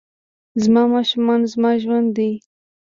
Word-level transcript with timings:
زما 0.63 0.83
ماشومان 0.95 1.39
زما 1.51 1.71
ژوند 1.83 2.09
دي 2.17 2.31